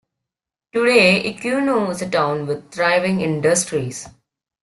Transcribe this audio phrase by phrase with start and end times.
[0.73, 4.09] Today, Ikuno is a town with thriving industries.